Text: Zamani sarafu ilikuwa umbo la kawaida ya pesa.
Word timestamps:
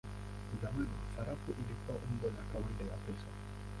Zamani 0.61 0.97
sarafu 1.15 1.51
ilikuwa 1.51 1.97
umbo 2.05 2.27
la 2.27 2.43
kawaida 2.53 2.83
ya 2.93 2.97
pesa. 2.97 3.25